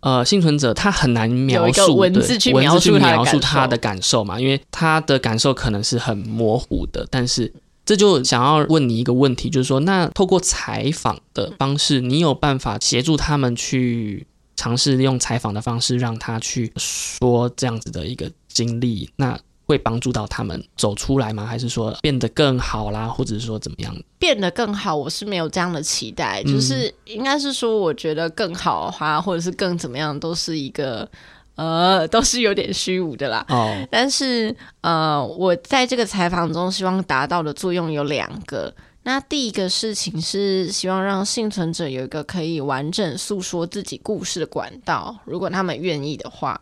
[0.00, 2.98] 呃，幸存者他很难描述文字去描述
[3.40, 7.52] 他的感受嘛，因为他的感受可能是很模糊的，但是。
[7.84, 21.44] 这就想要问你一个问题，就是说，那透过采访的方式，你有办法协助他们去尝试用采访的方式，让他去说这样子的一个经历，那会帮助到他们走出来吗？
[21.44, 23.94] 还是说变得更好啦，或者是说怎么样？
[24.18, 31.08] 变得更好，我是没有这样的期待，就是应该是说，我觉得更好的话，或者是更怎么样，都是一个。
[31.56, 33.44] 呃，都是有点虚无的啦。
[33.48, 38.72] 哦，但是呃，我在这个采访中希望达到的作用有两个。
[39.02, 46.60] 那第一个事情是希望让幸存者有一个可以完整诉说自己故事的管道，如果他们愿意的话。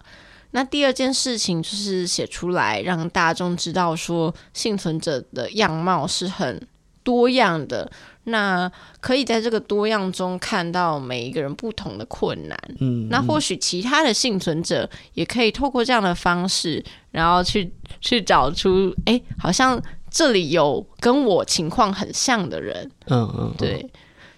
[0.56, 6.66] 那第二件事情就是写出来，让大众知道说幸存者的样貌是很
[7.02, 7.92] 多样的。
[8.24, 19.78] 那可以在这个多样中看到每一个人不同的困难，嗯，那或许其他的幸存者也可以透过这样的方式，然后去去找出，哎，好像
[20.10, 23.86] 这里有跟我情况很像的人，嗯嗯，对，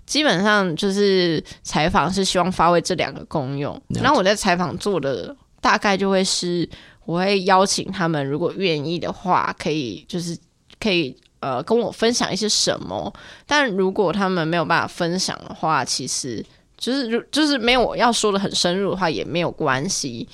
[0.04, 3.81] 基本上就是采访是希望发挥这两个功用。
[3.90, 6.68] 那我在采访做的大概就会是，
[7.05, 10.37] 我会邀请他们，如果愿意的话，可以就是
[10.81, 11.16] 可以。
[11.40, 13.14] 呃，跟我分享一些什么？
[13.47, 16.44] 但如果他们没有办法分享的话，其实
[16.77, 20.29] 就是就是没有我要说的很深入的话也没有关系。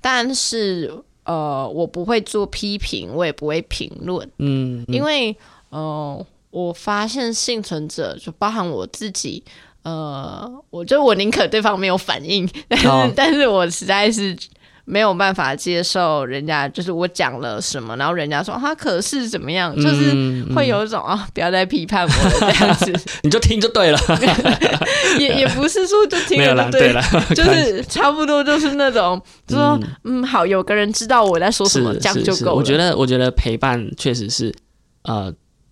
[0.00, 0.90] 但是
[1.24, 4.26] 呃，我不会做批评，我也不会评论。
[4.38, 5.36] 嗯，因为
[5.68, 9.44] 呃，我发现幸存者就包含我自己，
[9.82, 14.34] 呃，我就我宁可对方没有反应，但是但是我实在是。
[14.90, 23.98] 没有办法接受人家就是我讲了什么，然后人家说他可是怎么样，就是会有一种啊，不要再批判我了这样子， 你就听就对了，
[25.20, 27.02] 也也不是说就听了就对了，
[27.36, 32.54] 就是差不多就是那种，就说嗯好，有个人知道我在说什么，这样就够了。
[32.54, 34.54] 我觉得我觉得陪伴确实是
[35.02, 35.30] 呃，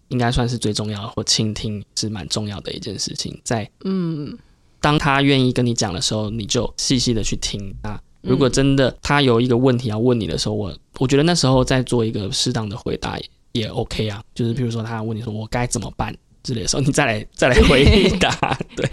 [0.08, 3.40] 应该算是最重要，或倾听是蛮重要的一件事情。
[3.42, 4.36] 在嗯，
[4.80, 7.98] 当他愿意跟你讲的时候，你就细细的去听啊。
[8.26, 13.18] 如果真的他有一个问题要问你的时候，我我觉得那时候再做一个适当的回答
[13.52, 14.22] 也 OK 啊。
[14.34, 18.58] 就是比如说他问你说我该怎么办之类的时候，你再来 再来回答。
[18.76, 18.90] 对，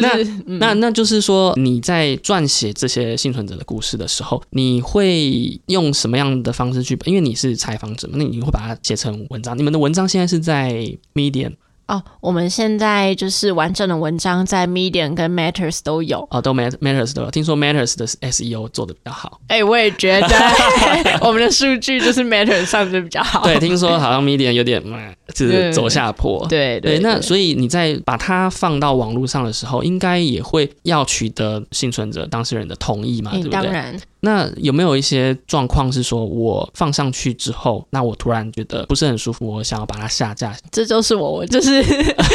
[0.00, 0.16] 那
[0.58, 6.98] 那那就是说你在撰写这些幸存者的故事的时候，你会用什么样的方式去？
[7.04, 9.56] 因为你是采访者嘛，那你会把它写成文章。
[9.56, 10.72] 你们的文章现在是在
[11.14, 11.52] Medium。
[11.90, 17.30] 哦，我们现在就是完整的文章在 Medium 跟 Matters 都有哦，都 Matters 都有。
[17.32, 20.28] 听说 Matters 的 SEO 做的比较好，哎，我也觉得
[21.20, 23.42] 我们的数据就是 Matters 上的比较好。
[23.42, 24.80] 对，听说好像 Medium 有点
[25.34, 26.46] 就是走下坡。
[26.48, 33.52] 对对，那所以你在把它放到网络上的时候，应该也会要取得幸存者当事人的同意嘛，对不对？
[33.52, 34.00] 当然。
[34.22, 40.54] 那有没有一些状况是说，我放上去之后，那我突然觉得不是很舒服，我想要把它下架？
[40.70, 41.82] 这就是我，我就是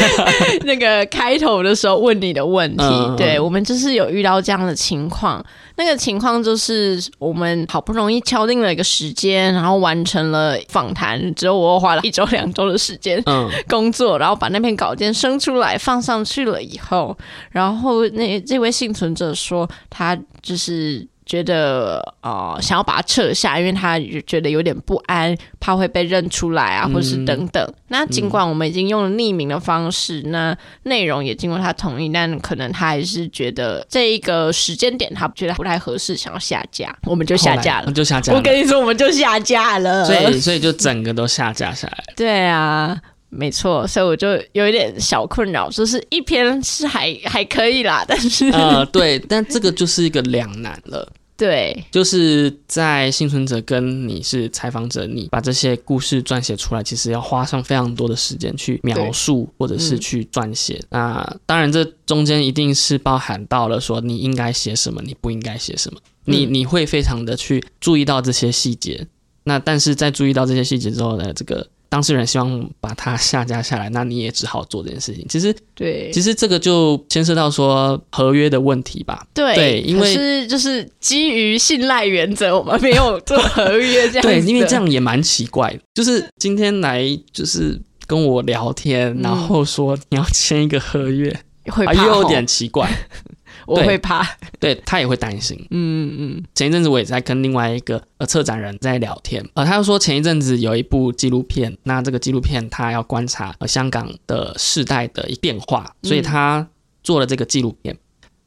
[0.66, 2.84] 那个开头的时候问你的问题。
[3.16, 5.46] 对我们就是有遇到这样的情况，
[5.78, 13.24] 那个情况就是我们好不容易敲定了一个时间，然后完成了访谈，只有我花了一周两周的时间
[13.68, 17.18] 工作，然后把那篇稿件生出来放上去了以后，
[17.52, 21.08] 然后那这位幸存者说他就是。
[21.26, 27.74] 觉得呃想要把它撤下，因为他觉得有点不安，怕会被认出来啊，或者是等等。
[27.88, 38.34] 那尽管我们已经用了匿名的方式，那内容也经过他同意，但可能他还是觉得这一个时间点他觉得不太合适，想要下架，我们就下架了，就下架。
[38.34, 42.04] 我跟你说，我们就下架了，所以所以就整个都下架下来。
[42.16, 43.00] 对啊。
[43.36, 51.08] 没错，所以我就有一点小困扰，就是一篇是还还可以啦，但是呃，对，但这个就是一个两难了。
[51.38, 60.82] 对，就是在幸存者跟你是采访者，你把这些故事撰写出来，其实要花上非常多的时间去描述或者是去撰写。
[60.90, 69.06] 那当然，这中间一定是包含到了说你应该写什么，你不应该写什么，你你会非常的去注意到这些细节。
[69.44, 71.68] 那但是在注意到这些细节之后呢，这个。
[71.90, 75.26] 当事人希望把它下架下来，那你也只好做这件事情。
[75.30, 79.26] 其实，对，其实这个就牵涉到说合约的问题吧。
[79.34, 84.22] 对，因为是就是基于信赖原则，我们没有做合约这样。
[84.28, 85.80] 对，因为这样也蛮奇怪的。
[85.94, 91.36] 就是今天来就是跟我聊天，然后说你要签一个合约，
[91.68, 92.90] 会有点奇怪。
[93.66, 94.24] 我会怕，
[94.60, 95.58] 对他也会担心。
[95.72, 96.44] 嗯嗯嗯。
[96.54, 106.68] 前一阵子我也在跟另外一个呃策展人在聊天，呃，他就说前一阵子有一部纪录片，那这个纪录片他要观察呃香港的世代的一变化，所以他
[107.04, 107.98] 做了这个纪录片。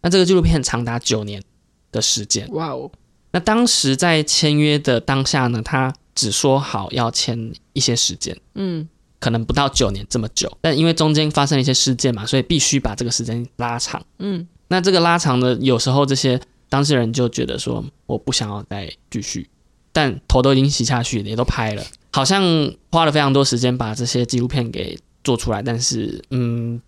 [0.00, 1.42] 那这个纪录片长达九年
[1.90, 2.48] 的时间。
[2.52, 2.90] 哇哦！
[3.32, 8.88] 那当时在签约的当下呢，他只说好要签一些时间，嗯，
[9.20, 14.46] 可能不到九年这么久，但因为中间发生了一些事件嘛，所以必须把这个时间拉长，嗯。
[14.68, 19.48] 那这个拉长的，有时候这些当事人就觉得说，我不想要再继续，
[19.92, 22.42] 但头都已经洗下去，也都拍了，好像
[22.90, 26.80] 花了非常多时间把这些纪录片给做出来，但是，嗯，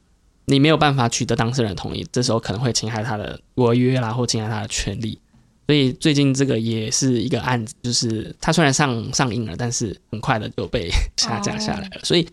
[0.44, 5.18] 你没有办法取得当事人同意，这时候可能会侵害他的违约啦，或侵害他的权利，
[5.66, 12.00] 所以最近这个也是一个案子，就是他虽然上上映了，但是很快的就被下架下来了。
[12.02, 12.28] 所以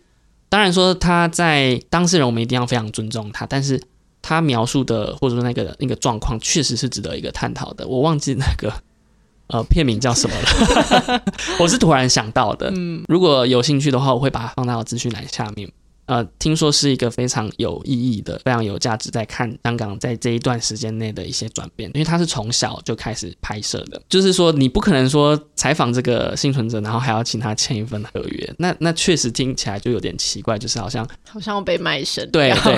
[0.49, 3.81] 当然说他在当事人，我们一定要非常尊重他，但是
[4.27, 7.87] 他描述的或者说那个那个状况，确实是值得一个探讨的。
[7.87, 8.69] 我忘记那个
[9.47, 11.23] 呃片名叫什么了，
[11.61, 12.69] 我是突然想到的。
[12.75, 15.71] 嗯，如果有兴趣的话，我会把它放到资讯栏下面。
[16.07, 24.01] 呃，听说是一个非常有意义的、非常有价值，在看香港在这一段时间内的一些转变，因为他是从小就开始拍摄的。
[24.09, 32.29] 就是说，你不可能说采访这个幸存者，然后还要请他签一份合约， 那那确实听起来就有点奇怪，就是好像好像被卖身。
[32.31, 32.77] 对对，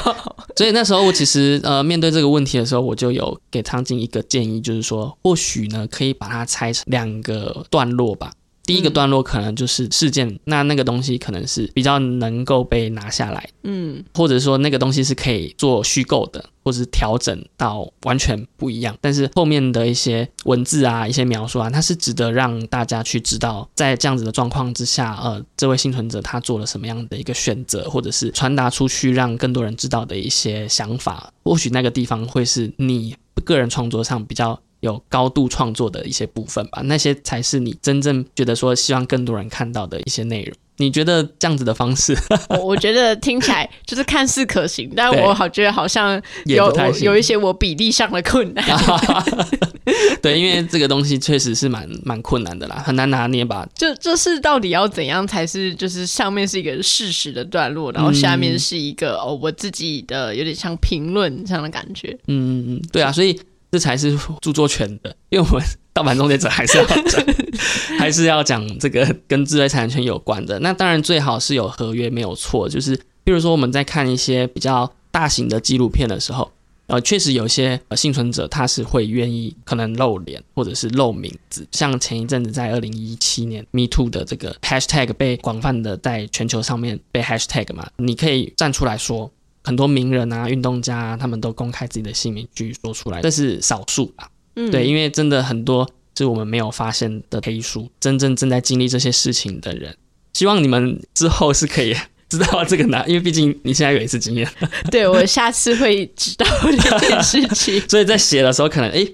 [0.56, 8.32] 所以那时候我其实呃面对这个问题的时候，我就有给汤晶一个建议，就是说或许呢可以把它拆成两个段落吧。
[8.70, 18.96] 第一个段落可能就是事件，那那个东西可能是比较能够被拿下来，嗯，或者说那个东西是可以做虚构的，或者是调整到完全不一样。
[19.02, 31.34] 但是后面的一些文字啊、一些描述啊，它是值得让大家去知道，在这样子的状况之下，呃，这位幸存者他做了什么样的一个选择，或者是传达出去让更多人知道的一些想法。
[31.44, 34.62] 或许那个地方会是你个人创作上比较。
[34.82, 40.54] 有高度创作的一些部分吧，那些才是你真正觉得说希望更多人看到的一些内容。
[40.82, 42.16] 你觉得这样子的方式，
[42.64, 48.64] 我觉得听起来就是看似可行，但我好觉得好像有有一些我比例上的困难。
[50.22, 53.68] 对，因为这个东西确实是蛮蛮困难的啦，很难拿捏吧。
[53.76, 62.18] 就这是到底要怎样才是就是上面是一个事实的段落，然后下面是一个哦我自己的有点像评论这样的感觉。
[62.28, 63.38] 嗯嗯嗯，对啊，所以。
[63.72, 65.64] 这才是著作权的，因为我们
[65.94, 67.26] 盗版终结者还是要讲，
[68.00, 70.58] 还是要讲这个跟知识产权有关的。
[70.60, 72.68] 那当然最好是有合约，没有错。
[72.68, 76.52] 就是比如说我们在看一些比较大型的纪录片的时候，
[76.88, 81.68] 呃，确实有些幸存者他是会愿意可能露脸或者是露名字。
[81.72, 89.32] 像前一阵子在二零一七年 Me Too 的这个 Hashtag 被广泛的在全球上面被 Hashtag 嘛，你可以站出来说。
[89.64, 94.30] 很多名人啊、运动家，啊，他们都公开自己的姓名去说出来，这是少数吧？
[94.56, 99.96] 嗯，对，因为真的很多是我们没有发现的黑书，真正正在经历这些事情的人，
[100.34, 101.96] 希望你们之后是可以
[102.30, 104.50] 知道这个拿，因为毕竟你现在有一次经验，
[104.90, 109.06] 对我下次会知道这件事情， 所以在写的时候可能哎，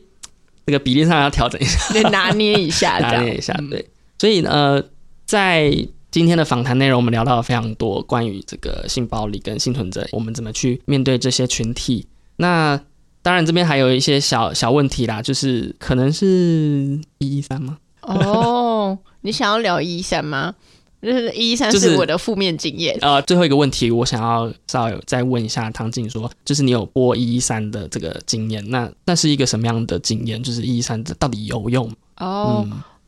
[0.65, 3.87] 这个比例上要调整一下， 对拿捏一下，拿捏一下，对，
[4.19, 4.83] 所以呃，
[5.25, 5.87] 在。
[6.15, 12.07] 今天的访谈内容，我们聊到了非常多关于这个性暴力跟幸存者，我们怎么去面对这些群体。
[12.37, 12.79] 那
[13.21, 17.79] 当然，这边还有一些小小问题啦，就是可能是一一三吗？
[18.03, 20.55] 哦，你想要聊一一三吗？
[21.01, 22.97] 就是一一三是我的负面经验。
[23.03, 30.41] 呃，最后一个问题，我想要稍微再问一下汤静，说就是你有播一一三的这个经验，那那是一个什么样的经验？
[30.41, 31.91] 就是一一三到底有用？
[32.19, 32.65] 哦。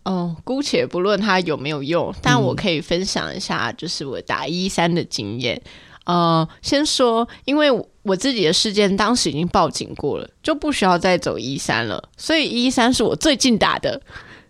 [0.07, 5.61] 哦，姑且不论它有没有用，但我可以分享一下，就是我打一三的经验。
[6.05, 7.69] 呃，先说，因为
[8.03, 14.01] 我自己的事件当时已经报警过了，就不需要再走一三了，所以一三是我最近打的。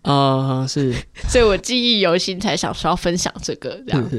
[0.02, 0.94] 啊，是，
[1.28, 4.10] 所以我记忆犹新，才想说要分享这个这样。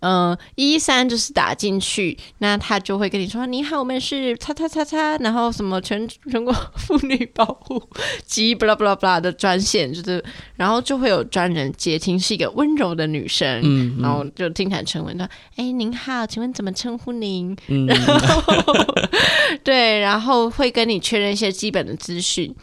[0.00, 7.82] 嗯，一三就是打进去，那他就会跟你说：“你好，我们是叉叉叉叉，然后什么全全国妇女保护
[8.24, 10.22] 及巴拉巴拉巴拉的专线，就是，
[10.56, 17.56] 然后就会有专人接听，是一个温柔的女生，嗯，然后就听起来沉稳的，哎，您好，请问怎么称呼您？
[17.88, 18.74] 然后
[19.64, 22.54] 对，然后会跟你确认一些基本的资讯。”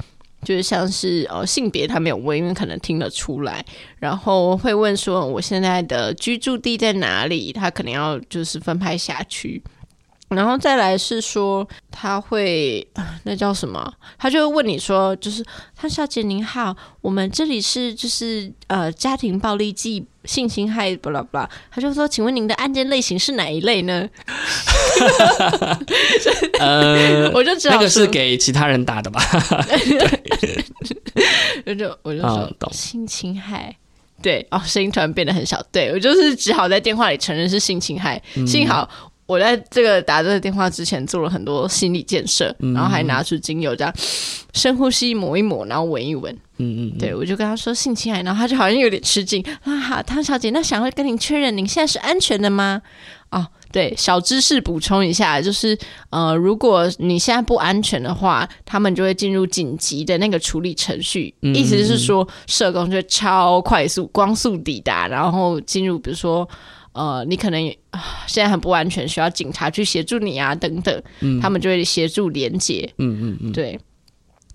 [0.43, 3.65] 就是像是呃性别他没有问，因为可能听得出来，
[3.99, 9.61] 然后会问说我现在的居住地在哪里，他可能要就是分派辖区。
[10.35, 12.85] 然后再来是说，他会
[13.23, 13.93] 那叫什么？
[14.17, 21.49] 他就会问你说，就是汤小姐您好，我们这里是就是呃家庭暴力暨性侵害，巴拉巴拉。
[21.71, 24.07] 他就说，请问您的案件类型是哪一类呢？
[26.59, 29.21] 呃， 我就知道那个是给其他人打的吧。
[31.65, 33.75] 我就我就说性侵害，
[34.21, 38.89] 对哦，声音突然变得很小，对我就是只好在电话里承认是性侵害，幸好。
[39.25, 43.93] 我在这个打这个电话之前做了很多心理建设，然后还拿出精油这样
[44.53, 46.31] 深呼吸抹一抹，然后闻一闻。
[46.57, 49.75] 嗯嗯，对我就跟他说性侵害，然后他就好像有点吃惊 啊。
[49.77, 52.81] 好，汤小姐，那想要跟您确认您现在是安全的吗？
[53.31, 55.75] 哦，对，小知识补充一下，就是
[56.11, 66.47] 呃，如果你现在不安全的话，他们就会进入紧急的那个处理程序，意思是说社工就超快速光速抵达，然后进入比如说。
[66.93, 67.61] 呃，你可能
[68.27, 71.03] 现在很不安全，需要警察去协助你啊，等等，
[71.41, 72.89] 他们就会协助连接。
[72.97, 73.79] 嗯嗯嗯，对。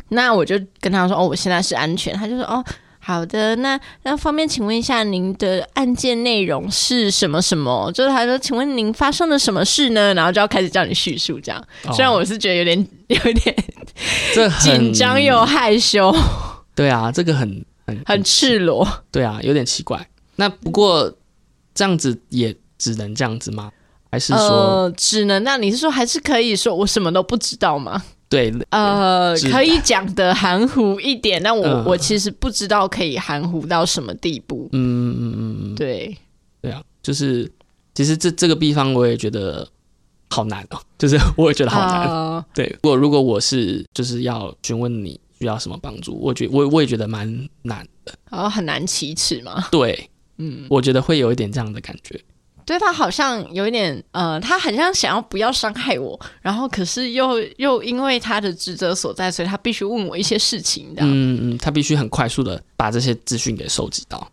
[0.09, 2.65] 那我就跟他说：“哦，我现在是安全。”他就说：“哦。”
[3.01, 7.91] 好的，那那方便请问一下，您的案件内容是什么什么？
[7.93, 10.13] 就是他说，请问您发生了什么事呢？
[10.13, 11.65] 然后就要开始叫你叙述，这样。
[11.95, 12.79] 虽然我是觉得有点
[13.09, 13.57] 有点
[14.35, 16.15] 这紧张又害羞。
[16.75, 18.87] 对啊，这个很很很赤裸。
[19.11, 20.07] 对啊，有点奇怪。
[20.37, 21.11] 那不过
[21.79, 23.71] 这样子也只能这样子吗？
[24.11, 25.45] 还是说只能？
[25.45, 28.03] 那你是说还是可以说我什么都不知道吗？
[28.29, 34.69] 对，呃，可以讲的含糊一点，但我我其实不知道可以含糊到什么地步。
[34.73, 36.19] 嗯嗯嗯嗯，对，
[36.61, 37.49] 对啊，就是
[37.95, 39.67] 其实这这个地方我也觉得
[40.31, 42.45] 好难哦， 就是我也觉得好难。
[42.53, 49.69] 对，如果如果我是就是要询问你需要什么帮助，我觉我我也觉得蛮难的，然后很难启齿吗。
[49.71, 52.21] 对，嗯，我觉得会有一点这样的感觉。
[52.65, 61.03] 对他好像有一点，呃，他很像想要不要伤害我，然后可是又又因为他的职责所在，所以他必须问我一些事情的。
[61.03, 64.31] 嗯嗯，他必须很快速的把这些资讯给收集到。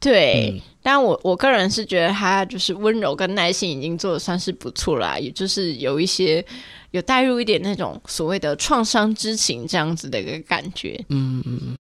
[0.00, 6.44] 对，但我我个人是觉得他就是温柔跟耐心已经做的算是不错啦，也就是有一些
[6.90, 11.00] 有带入一点那种所谓的创伤之情这样子的一个感觉。
[11.10, 11.76] 嗯嗯嗯。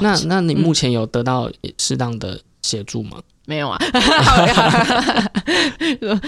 [0.00, 3.18] 那那你目前有得到适当的协助吗？
[3.44, 3.76] 没有啊，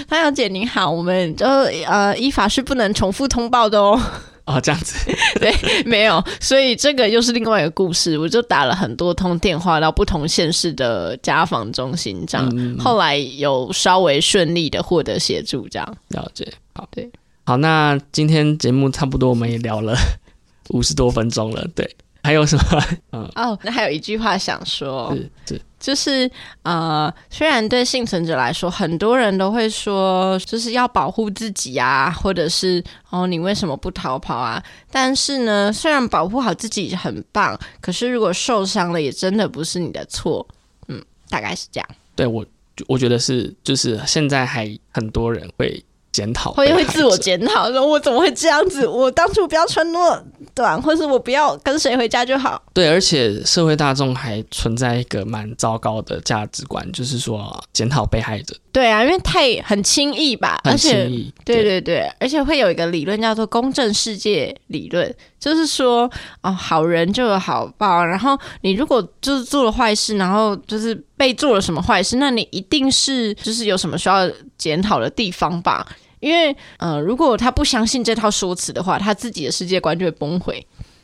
[0.09, 4.01] 潘小姐您好，我们就呃依法是不能重复通报的哦。
[4.47, 4.95] 哦，这样子，
[5.41, 5.55] 对，
[5.87, 8.19] 没有，所以这个又是另外一个故事。
[8.19, 16.53] 我就打了很多通电话到不同县市的家访中心，这样后来有稍微顺利的获得协助，这样了解。
[16.75, 17.09] 好，对，
[17.45, 19.97] 好，那今天节目差不多我们也聊了
[20.71, 21.97] 五十多分钟了，对。
[22.25, 22.83] 还有什么？
[23.13, 26.31] 嗯哦，那还有一句话想说，是是，就是
[26.63, 34.63] 呃，虽然对幸存者来说，很多人都会说，就是要保护自己啊，或者是哦，你为什么不逃跑啊？
[34.91, 40.47] 但是呢，虽然保护好自己很棒，可是如果受伤了，也真的不是你的错。
[40.89, 41.89] 嗯，大概是这样。
[42.17, 42.43] 对我，
[42.89, 45.85] 我觉得是，就是现在还很多人会。
[46.15, 48.87] 检讨会会自我检讨，说我怎么会这样子？
[48.87, 50.25] 我当初不要穿那么
[50.55, 52.63] 短，或是我不要跟谁回家就好。
[52.73, 58.57] 对，而且社会大众还存在一个蛮糟糕的价值观，就是说检讨被害者。
[58.73, 61.33] 对啊，因为太很轻易吧，很轻易。
[61.45, 66.11] 对对对，而且会有一个理论叫做公正世界理论，就是说
[66.43, 68.05] 哦，好人就有好报。
[68.05, 74.29] 然后你如果就是做了坏事，然后就是被做了什么坏事，那你一定是就是有什么需要
[74.59, 75.87] 检讨的地方吧。
[76.25, 80.59] 因为，呃，如果他不相信这套说辞的话，他自己的世界观就会崩溃。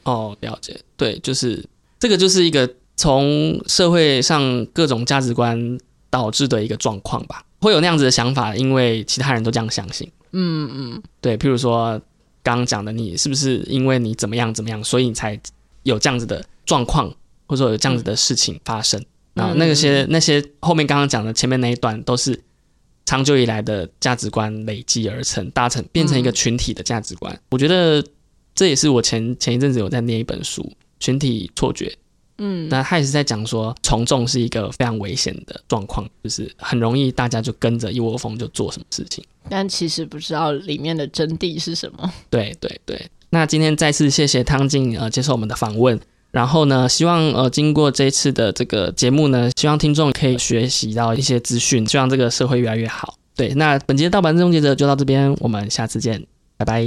[0.04, 1.62] 哦，了解，对，就是
[1.98, 2.66] 这个，就是一个
[2.96, 7.44] 从社会上各种价值观导致的一个状况吧。
[7.60, 10.10] 会有那样子的想法，因为其他人都这样相信。
[10.32, 12.00] 嗯嗯，对，譬如说
[12.42, 15.38] 刚刚讲的，你是不是因为你怎么样怎么样，所以你才
[15.82, 17.06] 有这样子的状况，
[17.46, 19.04] 或者说有这样子的事情发生？
[19.34, 22.40] 然后那些那些后面刚刚讲的前面那一段都是。
[23.10, 27.36] 长久以来的价值观累积而成，达成变成一个群体的价值观。
[27.50, 28.00] 我觉得
[28.54, 30.62] 这也是我前前一阵子有在念一本书
[31.00, 31.86] 《群体错觉》。
[32.38, 42.12] 嗯，那他也是在讲说，从众是一个非常危险的状况，就是很容易大家就跟着一窝蜂就做什么事情，但其实不知道里面的真谛是什么。
[42.30, 45.98] 对对对，那今天再次谢谢汤静呃接受我们的访问。
[46.30, 53.14] 然后呢，希望呃经过这一次的这个节目呢，希望听众可以学习到一些资讯，希望这个社会越来越好。
[53.34, 56.26] 对，那本期的盗版终结者就到这边，我们下次见，
[56.56, 56.84] 拜拜。